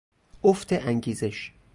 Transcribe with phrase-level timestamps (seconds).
[0.43, 1.51] افت انگیزش